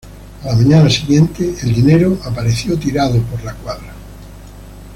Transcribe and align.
A 0.41 0.47
la 0.47 0.55
mañana 0.55 0.89
siguiente, 0.89 1.53
el 1.61 1.75
dinero 1.75 2.17
apareció 2.25 2.75
tirado 2.75 3.17
en 3.17 3.45
la 3.45 3.53
cuadra. 3.53 3.93